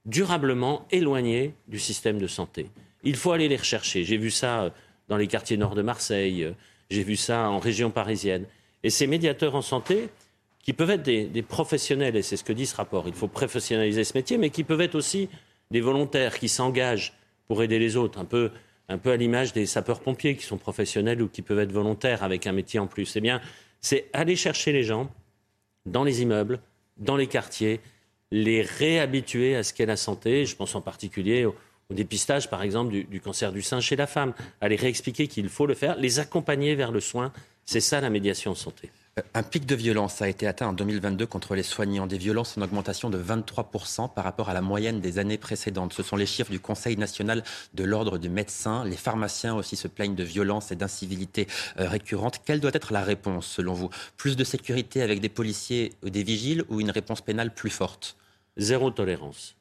durablement 0.06 0.86
éloignés 0.92 1.54
du 1.68 1.80
système 1.80 2.20
de 2.20 2.28
santé. 2.28 2.70
Il 3.04 3.16
faut 3.16 3.32
aller 3.32 3.48
les 3.48 3.58
rechercher. 3.58 4.04
J'ai 4.04 4.18
vu 4.18 4.32
ça 4.32 4.64
euh, 4.64 4.70
dans 5.08 5.18
les 5.18 5.28
quartiers 5.28 5.58
nord 5.58 5.76
de 5.76 5.82
Marseille, 5.82 6.44
euh, 6.44 6.52
j'ai 6.90 7.04
vu 7.04 7.16
ça 7.16 7.50
en 7.50 7.60
région 7.60 7.92
parisienne. 7.92 8.46
Et 8.84 8.90
ces 8.90 9.08
médiateurs 9.08 9.56
en 9.56 9.62
santé, 9.62 10.10
qui 10.64 10.74
peuvent 10.74 10.90
être 10.90 11.04
des, 11.04 11.42
professionnels, 11.42 12.16
et 12.16 12.22
c'est 12.22 12.38
ce 12.38 12.44
que 12.44 12.54
dit 12.54 12.66
ce 12.66 12.76
rapport, 12.76 13.08
il 13.08 13.14
faut 13.14 13.28
professionnaliser 13.28 14.04
ce 14.04 14.14
métier, 14.18 14.38
mais 14.38 14.50
qui 14.50 14.64
peuvent 14.64 14.82
être 14.82 14.96
aussi 14.96 15.30
des 15.72 15.82
volontaires 15.82 16.38
qui 16.38 16.50
s'engagent 16.50 17.14
pour 17.48 17.64
aider 17.64 17.80
les 17.80 17.96
autres, 17.96 18.20
un 18.20 18.26
peu, 18.26 18.52
un 18.88 18.98
peu 18.98 19.12
à 19.12 19.16
l'image 19.16 19.54
des 19.54 19.66
sapeurs-pompiers 19.66 20.36
qui 20.36 20.44
sont 20.44 20.58
professionnels 20.58 21.22
ou 21.22 21.28
qui 21.28 21.42
peuvent 21.42 21.60
être 21.60 21.72
volontaires 21.72 22.24
avec 22.24 22.46
un 22.46 22.52
métier 22.52 22.80
en 22.80 22.88
plus. 22.88 23.16
Eh 23.16 23.22
bien, 23.22 23.42
c'est 23.82 24.10
aller 24.14 24.36
chercher 24.36 24.72
les 24.72 24.84
gens 24.84 25.10
dans 25.86 26.04
les 26.04 26.22
immeubles, 26.22 26.60
dans 26.98 27.16
les 27.16 27.28
quartiers, 27.28 27.80
les 28.32 28.62
réhabituer 28.62 29.56
à 29.56 29.64
ce 29.64 29.74
qu'est 29.74 29.86
la 29.86 29.96
santé. 29.96 30.46
Je 30.46 30.56
pense 30.56 30.76
en 30.76 30.82
particulier 30.82 31.46
au, 31.46 31.56
dépistage, 31.90 32.50
par 32.50 32.62
exemple, 32.62 32.92
du, 32.92 33.20
cancer 33.20 33.52
du 33.52 33.64
sein 33.64 33.80
chez 33.80 33.96
la 33.96 34.06
femme, 34.06 34.34
les 34.62 34.76
réexpliquer 34.76 35.28
qu'il 35.28 35.50
faut 35.50 35.66
le 35.66 35.74
faire, 35.74 35.96
les 35.98 36.20
accompagner 36.20 36.76
vers 36.76 36.92
le 36.92 37.00
soin. 37.00 37.34
C'est 37.66 37.80
ça 37.80 38.00
la 38.00 38.12
médiation 38.12 38.54
santé. 38.54 38.92
Un 39.34 39.44
pic 39.44 39.66
de 39.66 39.76
violence 39.76 40.22
a 40.22 40.30
été 40.30 40.48
atteint 40.48 40.68
en 40.68 40.74
2022 40.74 41.26
contre 41.26 41.56
les 41.56 41.64
soignants, 41.64 42.08
des 42.08 42.18
violences 42.18 42.58
en 42.58 42.62
augmentation 42.62 43.10
de 43.10 43.18
23% 43.18 44.14
par 44.14 44.24
rapport 44.24 44.50
à 44.50 44.54
la 44.54 44.62
moyenne 44.62 45.00
des 45.02 45.20
années 45.20 45.38
précédentes. 45.38 45.94
Ce 45.94 46.04
sont 46.04 46.16
les 46.16 46.26
chiffres 46.26 46.52
du 46.52 46.60
Conseil 46.60 46.98
national 46.98 47.44
de 47.74 47.84
l'ordre 47.84 48.18
des 48.18 48.30
médecins. 48.30 48.84
Les 48.86 48.96
pharmaciens 48.96 49.56
aussi 49.56 49.76
se 49.76 49.88
plaignent 49.88 50.16
de 50.16 50.24
violences 50.24 50.72
et 50.72 50.76
d'incivilités 50.76 51.48
euh, 51.80 51.88
récurrentes. 51.88 52.42
Quelle 52.46 52.60
doit 52.60 52.72
être 52.74 52.94
la 52.94 53.02
réponse 53.02 53.48
selon 53.48 53.74
vous? 53.74 53.90
Plus 54.18 54.36
de 54.36 54.44
sécurité 54.44 55.02
avec 55.02 55.20
des 55.20 55.30
policiers 55.30 55.94
ou 56.04 56.10
des 56.10 56.24
vigiles 56.24 56.64
ou 56.70 56.80
une 56.82 56.92
réponse 56.92 57.22
pénale 57.22 57.54
plus 57.54 57.70
forte? 57.70 58.18
Zéro 58.58 58.92
tolérance. 58.92 59.56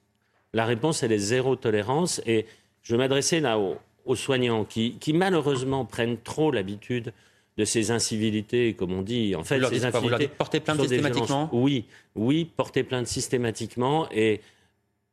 La 0.52 0.64
réponse, 0.64 1.02
elle 1.02 1.12
est 1.12 1.18
zéro 1.18 1.56
tolérance. 1.56 2.20
Et 2.26 2.46
je 2.82 2.96
m'adressais 2.96 3.40
là 3.40 3.58
aux, 3.58 3.76
soignants 4.16 4.64
qui 4.64 5.12
malheureusement 5.12 5.84
prennent 5.84 6.18
trop 6.18 6.50
l'habitude 6.50 7.12
de 7.58 7.64
ces 7.64 7.90
incivilités, 7.90 8.74
comme 8.74 8.92
on 8.92 9.02
dit. 9.02 9.34
En 9.34 9.42
fait, 9.42 9.60
ces 9.68 9.84
incivilités. 9.84 10.28
porter 10.28 10.60
plainte 10.60 10.80
systématiquement 10.80 11.50
Oui, 11.52 11.86
oui, 12.14 12.44
porter 12.56 12.84
plainte 12.84 13.08
systématiquement. 13.08 14.08
Et 14.12 14.40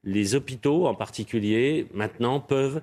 les 0.04 0.36
hôpitaux, 0.36 0.86
en 0.86 0.94
particulier, 0.94 1.88
maintenant, 1.92 2.40
peuvent 2.40 2.82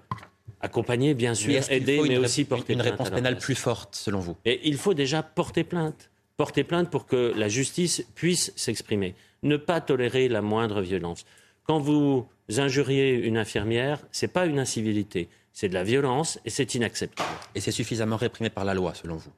accompagner, 0.61 1.15
bien 1.15 1.35
sûr, 1.35 1.63
aider, 1.71 2.01
mais 2.03 2.19
aussi 2.19 2.45
porter 2.45 2.73
une 2.73 2.83
réponse 2.83 3.11
pénale 3.11 3.39
plus 3.39 3.55
forte, 3.55 3.95
selon 3.95 4.19
vous? 4.19 4.37
Et 4.45 4.61
il 4.65 4.77
faut 4.77 4.95
déjà 4.95 5.23
porter 5.23 5.63
plainte. 5.63 6.11
Porter 6.37 6.65
plainte 6.65 6.91
pour 6.91 7.07
que 7.07 7.33
la 7.37 7.49
justice 7.49 8.05
puisse 8.17 8.53
s'exprimer. 8.57 9.15
Ne 9.45 9.57
pas 9.57 9.81
tolérer 9.81 10.29
la 10.29 10.43
moindre 10.43 10.81
violence. 10.81 11.25
Quand 11.65 11.79
vous 11.79 12.27
injuriez 12.57 13.15
une 13.15 13.37
infirmière, 13.37 14.01
ce 14.11 14.27
n'est 14.27 14.33
pas 14.33 14.47
une 14.47 14.59
incivilité, 14.59 15.29
c'est 15.53 15.69
de 15.69 15.75
la 15.75 15.85
violence 15.85 16.41
et 16.45 16.51
c'est 16.51 16.75
inacceptable. 16.75 17.31
Et 17.55 17.61
c'est 17.61 17.71
suffisamment 17.71 18.17
réprimé 18.17 18.51
par 18.51 18.65
la 18.65 18.75
loi, 18.75 18.95
selon 18.95 19.17
vous? 19.17 19.31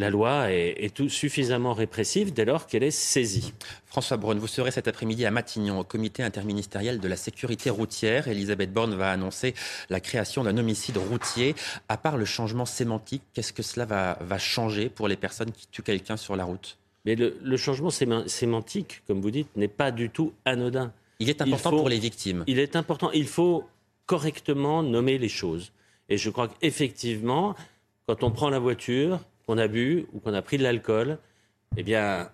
La 0.00 0.10
loi 0.10 0.50
est, 0.50 0.94
tout 0.94 1.08
suffisamment 1.08 1.74
répressive 1.74 2.32
dès 2.32 2.46
lors 2.46 2.66
qu'elle 2.66 2.82
est 2.82 2.90
saisie. 2.90 3.52
François 3.84 4.16
Braun, 4.16 4.38
vous 4.38 4.46
serez 4.46 4.70
cet 4.70 4.88
après-midi 4.88 5.26
à 5.26 5.30
Matignon 5.30 5.78
au 5.78 5.84
comité 5.84 6.22
interministériel 6.22 7.00
de 7.00 7.06
la 7.08 7.16
sécurité 7.16 7.68
routière. 7.68 8.26
Elisabeth 8.26 8.72
Borne 8.72 8.94
va 8.94 9.12
annoncer 9.12 9.54
la 9.90 10.00
création 10.00 10.42
d'un 10.42 10.56
homicide 10.56 10.96
routier. 10.96 11.54
À 11.88 11.98
part 11.98 12.16
le 12.16 12.24
changement 12.24 12.64
sémantique, 12.64 13.22
qu'est-ce 13.34 13.52
que 13.52 13.62
cela 13.62 13.84
va, 13.84 14.38
changer 14.38 14.88
pour 14.88 15.06
les 15.06 15.16
personnes 15.16 15.52
qui 15.52 15.66
tuent 15.68 15.82
quelqu'un 15.82 16.16
sur 16.16 16.34
la 16.34 16.44
route? 16.44 16.78
Mais 17.04 17.14
le, 17.14 17.56
changement 17.56 17.90
sémantique, 17.90 19.02
comme 19.06 19.20
vous 19.20 19.30
dites, 19.30 19.54
n'est 19.54 19.68
pas 19.68 19.90
du 19.90 20.08
tout 20.08 20.32
anodin. 20.46 20.92
Il 21.18 21.28
est 21.28 21.42
important 21.42 21.70
pour 21.70 21.90
les 21.90 21.98
victimes. 21.98 22.44
Il 22.46 22.58
est 22.58 22.74
important. 22.74 23.10
Il 23.12 23.28
faut 23.28 23.64
correctement 24.06 24.82
nommer 24.82 25.18
les 25.18 25.28
choses. 25.28 25.72
Et 26.08 26.16
je 26.16 26.30
crois 26.30 26.48
qu'effectivement, 26.48 27.54
quand 28.06 28.22
on 28.22 28.30
prend 28.30 28.48
la 28.48 28.58
voiture, 28.58 29.20
qu'on 29.50 29.58
a 29.58 29.66
bu 29.66 30.06
ou 30.12 30.20
qu'on 30.20 30.32
a 30.32 30.42
pris 30.42 30.58
de 30.58 30.62
l'alcool, 30.62 31.18
eh 31.76 31.82
bien, 31.82 32.30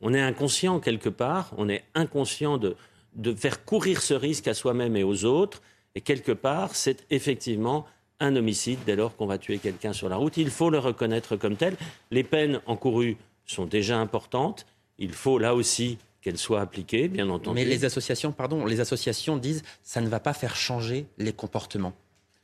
on 0.00 0.12
est 0.12 0.20
inconscient 0.20 0.80
quelque 0.80 1.08
part, 1.08 1.52
on 1.56 1.68
est 1.68 1.84
inconscient 1.94 2.58
de, 2.58 2.74
de 3.14 3.32
faire 3.32 3.64
courir 3.64 4.02
ce 4.02 4.12
risque 4.12 4.48
à 4.48 4.54
soi-même 4.54 4.96
et 4.96 5.04
aux 5.04 5.24
autres, 5.24 5.62
et 5.94 6.00
quelque 6.00 6.32
part, 6.32 6.74
c'est 6.74 7.06
effectivement 7.10 7.86
un 8.18 8.34
homicide 8.34 8.80
dès 8.86 8.96
lors 8.96 9.14
qu'on 9.14 9.26
va 9.26 9.38
tuer 9.38 9.58
quelqu'un 9.58 9.92
sur 9.92 10.08
la 10.08 10.16
route. 10.16 10.36
Il 10.36 10.50
faut 10.50 10.68
le 10.68 10.80
reconnaître 10.80 11.36
comme 11.36 11.54
tel. 11.54 11.76
Les 12.10 12.24
peines 12.24 12.60
encourues 12.66 13.18
sont 13.46 13.66
déjà 13.66 14.00
importantes. 14.00 14.66
Il 14.98 15.12
faut 15.12 15.38
là 15.38 15.54
aussi 15.54 15.98
qu'elles 16.22 16.38
soient 16.38 16.60
appliquées, 16.60 17.06
bien 17.06 17.28
entendu. 17.28 17.54
Mais 17.54 17.64
les 17.64 17.84
associations, 17.84 18.32
pardon, 18.32 18.66
les 18.66 18.80
associations 18.80 19.36
disent 19.36 19.62
ça 19.84 20.00
ne 20.00 20.08
va 20.08 20.18
pas 20.18 20.32
faire 20.32 20.56
changer 20.56 21.06
les 21.18 21.32
comportements. 21.32 21.94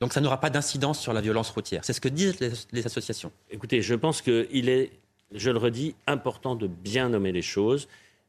Donc 0.05 0.13
ça 0.13 0.21
n'aura 0.21 0.39
pas 0.39 0.51
d'incidence 0.51 0.99
sur 0.99 1.13
la 1.13 1.21
violence 1.21 1.49
routière. 1.49 1.83
C'est 1.83 1.91
ce 1.91 1.99
que 1.99 2.09
disent 2.09 2.39
les, 2.39 2.85
associations. 2.85 3.31
Écoutez, 3.49 3.81
je 3.81 3.95
pense 3.95 4.21
qu'il 4.21 4.69
est, 4.69 4.91
je 5.33 5.49
le 5.49 5.57
redis, 5.57 5.95
important 6.05 6.53
de 6.53 6.67
bien 6.67 7.09
nommer 7.09 7.31
les 7.31 7.41
choses. 7.41 7.87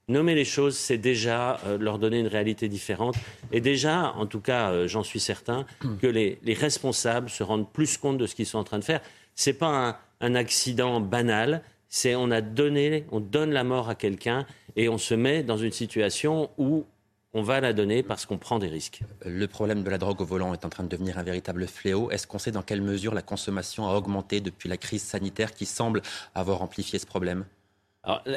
Nommer 0.09 0.35
les 0.35 0.47
choses, 0.47 0.75
c'est 0.75 0.97
déjà 0.97 1.61
euh, 1.67 1.77
leur 1.77 1.99
donner 1.99 2.19
une 2.19 2.29
réalité 2.29 2.71
différente. 2.71 3.17
Et 3.53 3.61
déjà, 3.61 4.15
en 4.17 4.25
tout 4.25 4.41
cas, 4.41 4.71
euh, 4.71 4.89
j'en 4.89 5.03
suis 5.03 5.21
certain, 5.21 5.67
que 6.01 6.07
les, 6.07 6.39
responsables 6.47 7.29
se 7.29 7.43
rendent 7.43 7.71
plus 7.71 7.99
compte 7.99 8.17
de 8.17 8.25
ce 8.25 8.35
qu'ils 8.35 8.47
sont 8.47 8.59
en 8.59 8.65
train 8.65 8.79
de 8.79 8.85
faire. 8.85 9.03
Ce 9.35 9.51
n'est 9.51 9.57
pas 9.57 9.67
un, 9.67 9.97
un 10.23 10.35
accident 10.35 11.03
banal, 11.03 11.63
c'est 11.91 12.15
on 12.15 12.31
a 12.31 12.41
donné, 12.41 13.05
on 13.13 13.21
donne 13.21 13.53
la 13.53 13.65
mort 13.65 13.91
à 13.91 13.95
quelqu'un 13.95 14.47
et 14.77 14.89
on 14.89 14.97
se 14.97 15.13
met 15.13 15.43
dans 15.43 15.59
une 15.59 15.73
situation 15.73 16.49
où 16.57 16.87
on 17.33 17.43
va 17.43 17.61
la 17.61 17.73
donner 17.73 18.03
parce 18.03 18.25
qu'on 18.25 18.39
prend 18.39 18.59
des 18.59 18.69
risques. 18.69 19.03
Le 19.25 19.47
problème 19.47 19.83
de 19.83 19.91
la 19.91 19.99
drogue 19.99 20.21
au 20.21 20.25
volant 20.25 20.55
est 20.55 20.65
en 20.65 20.69
train 20.69 20.85
de 20.85 20.89
devenir 20.89 21.19
un 21.19 21.23
véritable 21.23 21.67
fléau. 21.67 22.11
Est-ce 22.11 22.27
qu'on 22.27 22.39
sait 22.39 22.53
dans 22.53 22.63
quelle 22.63 22.81
mesure 22.81 23.15
la 23.15 23.23
consommation 23.23 23.89
a 23.89 23.95
augmenté 23.95 24.41
depuis 24.41 24.69
la 24.69 24.77
crise 24.77 25.03
sanitaire 25.03 25.53
qui 25.53 25.67
semble 25.67 26.03
avoir 26.35 26.63
amplifié 26.63 26.99
ce 26.99 27.07
problème? 27.07 27.45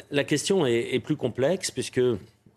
La, 0.10 0.24
question 0.24 0.66
est, 0.66 1.00
plus 1.00 1.16
complexe 1.16 1.70
puisque 1.70 2.02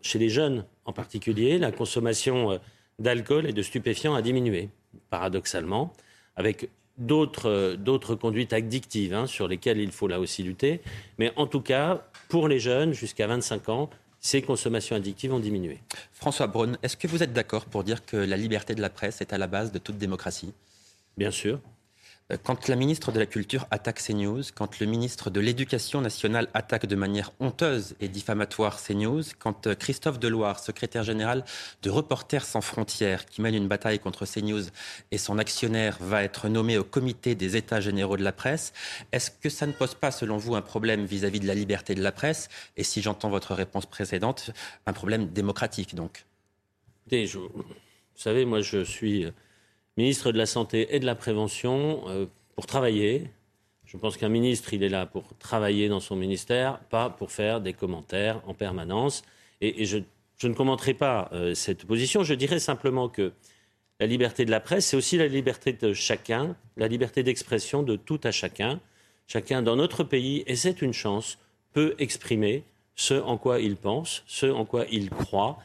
chez 0.01 0.19
les 0.19 0.31
jeunes 0.31 0.65
en 0.87 0.93
particulier, 0.93 1.59
la 1.59 1.71
consommation 1.71 2.53
euh, 2.53 2.59
d'alcool 2.99 3.47
et 3.47 3.53
de 3.53 3.63
stupéfiants 3.63 4.15
a 4.15 4.23
diminué, 4.23 4.71
paradoxalement, 5.11 5.93
avec 6.37 6.71
d'autres 6.99 7.49
euh, 7.49 8.17
conduites 8.17 8.53
addictives 8.53 9.15
hein, 9.15 9.27
sur 9.27 9.47
lesquelles 9.49 9.79
il 9.79 9.93
faut 9.93 10.09
là 10.09 10.21
aussi 10.21 10.43
lutter. 10.43 10.81
Mais 11.19 11.33
en 11.37 11.47
tout 11.47 11.61
cas, 11.61 12.03
pour 12.29 12.49
les 12.49 12.59
jeunes 12.59 12.93
jusqu'à 12.93 13.27
25 13.27 13.69
ans, 13.69 13.91
ces 14.23 14.41
consommations 14.41 14.97
addictives 14.97 15.35
ont 15.35 15.41
diminué. 15.41 15.81
François 16.13 16.47
Braun, 16.47 16.79
est-ce 16.83 16.97
que 16.97 17.09
vous 17.09 17.23
êtes 17.23 17.33
d'accord 17.33 17.67
pour 17.67 17.85
dire 17.85 18.07
que 18.07 18.17
la 18.17 18.37
liberté 18.37 18.75
de 18.75 18.81
la 18.81 18.89
presse 18.89 19.21
est 19.21 19.33
à 19.33 19.39
la 19.39 19.49
base 19.49 19.73
de 19.73 19.79
toute 19.79 19.99
démocratie? 19.99 20.55
Bien 21.19 21.33
sûr. 21.33 21.61
Euh, 22.33 22.37
quand 22.43 22.69
la 22.69 22.77
ministre 22.77 23.13
de 23.13 23.19
la 23.19 23.27
Culture 23.27 23.67
attaque 23.71 24.03
CNews, 24.03 24.43
quand 24.55 24.81
le 24.81 24.87
ministre 24.87 25.31
de 25.31 25.41
l'Éducation 25.41 26.01
nationale 26.01 26.49
attaque 26.55 26.87
de 26.87 26.97
manière 26.97 27.33
honteuse 27.41 27.95
et 28.01 28.09
diffamatoire 28.09 28.83
CNews, 28.83 29.23
quand 29.39 29.67
euh, 29.67 29.75
Christophe 29.75 30.19
Deloire, 30.19 30.59
secrétaire 30.59 31.05
général 31.05 31.45
de 31.83 31.91
Reporters 31.91 32.45
sans 32.45 32.61
frontières, 32.61 33.27
qui 33.27 33.43
mène 33.43 33.55
une 33.55 33.69
bataille 33.69 33.99
contre 33.99 34.27
CNews 34.27 34.65
et 35.11 35.19
son 35.19 35.39
actionnaire 35.39 35.97
va 36.01 36.23
être 36.23 36.49
nommé 36.49 36.79
au 36.79 36.85
comité 36.85 37.35
des 37.35 37.57
États 37.57 37.81
généraux 37.81 38.17
de 38.17 38.25
la 38.25 38.33
presse, 38.33 38.73
est-ce 39.13 39.31
que 39.31 39.49
ça 39.49 39.67
ne 39.67 39.73
pose 39.73 39.95
pas, 39.95 40.11
selon 40.11 40.37
vous, 40.37 40.55
un 40.55 40.63
problème 40.63 41.05
vis-à-vis 41.05 41.41
de 41.41 41.47
la 41.47 41.55
liberté 41.55 41.95
de 41.95 42.03
la 42.03 42.13
presse 42.13 42.49
Et 42.77 42.85
si 42.85 43.03
j'entends 43.03 43.31
votre 43.31 43.55
réponse 43.55 43.87
précédente, 43.87 44.51
un 44.87 44.93
problème 44.93 45.27
démocratique 45.29 45.95
donc? 45.95 46.25
Vous 47.11 48.21
savez, 48.21 48.45
moi 48.45 48.61
je 48.61 48.85
suis 48.85 49.27
ministre 49.97 50.33
de 50.33 50.39
la 50.39 50.47
Santé 50.47 50.95
et 50.95 51.01
de 51.01 51.07
la 51.07 51.15
Prévention 51.15 52.03
euh, 52.09 52.27
pour 52.55 52.67
travailler. 52.67 53.31
Je 53.85 53.97
pense 53.97 54.17
qu'un 54.17 54.29
ministre, 54.29 54.73
il 54.73 54.83
est 54.83 54.89
là 54.89 55.07
pour 55.07 55.37
travailler 55.39 55.89
dans 55.89 56.01
son 56.01 56.17
ministère, 56.17 56.79
pas 56.91 57.11
pour 57.11 57.31
faire 57.31 57.61
des 57.61 57.73
commentaires 57.73 58.41
en 58.47 58.55
permanence. 58.55 59.23
Et, 59.61 59.85
je, 59.85 59.99
ne 60.45 60.55
commenterai 60.55 60.95
pas 60.95 61.29
euh, 61.33 61.55
cette 61.55 61.85
position. 61.85 62.25
Je 62.25 62.35
dirais 62.35 62.59
simplement 62.59 63.09
que 63.09 63.33
la 64.01 64.07
liberté 64.07 64.45
de 64.45 64.51
la 64.51 64.61
presse, 64.61 64.87
c'est 64.87 64.97
aussi 64.97 65.17
la 65.17 65.29
liberté 65.29 65.73
de 65.73 65.93
chacun, 65.93 66.57
la 66.77 66.89
liberté 66.89 67.23
d'expression 67.23 67.83
de 67.83 67.97
tout 67.97 68.21
à 68.25 68.33
chacun. 68.33 68.81
Chacun 69.29 69.63
dans 69.63 69.77
notre 69.77 70.03
pays, 70.03 70.43
et 70.47 70.57
c'est 70.57 70.83
une 70.83 70.93
chance, 70.93 71.39
peut 71.73 71.95
exprimer 71.99 72.65
ce 72.97 73.15
en 73.15 73.37
quoi 73.39 73.61
il 73.61 73.77
pense, 73.77 74.25
ce 74.27 74.47
en 74.47 74.65
quoi 74.65 74.87
il 74.91 75.11
croit. 75.11 75.59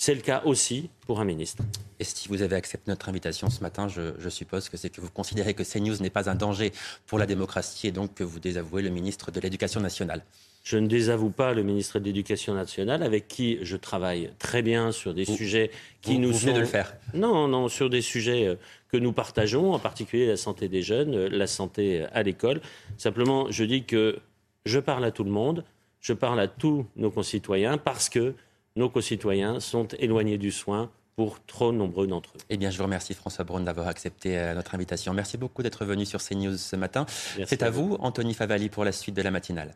C'est 0.00 0.14
le 0.14 0.20
cas 0.20 0.42
aussi 0.44 0.90
pour 1.08 1.18
un 1.18 1.24
ministre. 1.24 1.64
Et 1.98 2.04
si 2.04 2.28
vous 2.28 2.42
avez 2.42 2.54
accepté 2.54 2.88
notre 2.88 3.08
invitation 3.08 3.50
ce 3.50 3.60
matin, 3.62 3.88
je, 3.88 4.28
suppose 4.28 4.68
que 4.68 4.76
c'est 4.76 4.90
que 4.90 5.00
vous 5.00 5.10
considérez 5.10 5.54
que 5.54 5.64
CNews 5.64 5.96
n'est 6.00 6.08
pas 6.08 6.30
un 6.30 6.36
danger 6.36 6.70
pour 7.08 7.18
la 7.18 7.26
démocratie 7.26 7.88
et 7.88 7.90
donc 7.90 8.14
que 8.14 8.22
vous 8.22 8.38
désavouez 8.38 8.80
le 8.80 8.90
ministre 8.90 9.32
de 9.32 9.40
l'Éducation 9.40 9.80
nationale. 9.80 10.22
Je 10.62 10.78
ne 10.78 10.86
désavoue 10.86 11.30
pas 11.30 11.52
le 11.52 11.64
ministre 11.64 11.98
de 11.98 12.04
l'Éducation 12.04 12.54
nationale 12.54 13.02
avec 13.02 13.26
qui 13.26 13.58
je 13.62 13.76
travaille 13.76 14.30
très 14.38 14.62
bien 14.62 14.92
sur 14.92 15.14
des 15.14 15.24
sujets 15.24 15.72
qui 16.00 16.20
nous 16.20 16.30
vous 16.30 16.38
sont... 16.38 16.54
de 16.54 16.60
le 16.60 16.66
faire. 16.66 16.94
Non, 17.12 17.48
non, 17.48 17.66
sur 17.66 17.90
des 17.90 18.02
sujets 18.02 18.46
euh, 18.46 18.54
que 18.92 18.98
nous 18.98 19.12
partageons, 19.12 19.72
en 19.72 19.80
particulier 19.80 20.28
la 20.28 20.36
santé 20.36 20.68
des 20.68 20.82
jeunes, 20.82 21.12
euh, 21.12 21.28
la 21.28 21.48
santé 21.48 22.04
à 22.12 22.22
l'école. 22.22 22.60
Simplement, 22.98 23.50
je 23.50 23.64
dis 23.64 23.82
que 23.82 24.20
je 24.64 24.78
parle 24.78 25.04
à 25.04 25.10
tout 25.10 25.24
le 25.24 25.32
monde, 25.32 25.64
je 26.00 26.12
parle 26.12 26.38
à 26.38 26.46
tous 26.46 26.86
nos 26.94 27.10
concitoyens 27.10 27.78
parce 27.78 28.08
que 28.08 28.34
nos 28.78 28.88
concitoyens 28.88 29.60
sont 29.60 29.88
éloignés 29.98 30.38
du 30.38 30.52
soin 30.52 30.90
pour 31.16 31.44
trop 31.44 31.72
nombreux 31.72 32.06
d'entre 32.06 32.30
eux. 32.36 32.40
Eh 32.48 32.56
bien, 32.56 32.70
je 32.70 32.78
vous 32.78 32.84
remercie 32.84 33.12
François 33.12 33.44
Braun 33.44 33.60
d'avoir 33.60 33.88
accepté 33.88 34.38
euh, 34.38 34.54
notre 34.54 34.76
invitation. 34.76 35.12
Merci 35.12 35.36
beaucoup 35.36 35.64
d'être 35.64 35.84
venu 35.84 36.06
sur 36.06 36.22
CNews 36.22 36.56
ce 36.56 36.76
matin. 36.76 37.04
C'est 37.44 37.64
à 37.64 37.70
vous, 37.70 37.96
Anthony 37.98 38.34
Favali, 38.34 38.68
pour 38.68 38.84
la 38.84 38.92
suite 38.92 39.16
de 39.16 39.22
la 39.22 39.32
matinale. 39.32 39.74